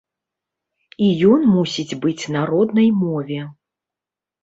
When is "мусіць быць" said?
1.53-2.29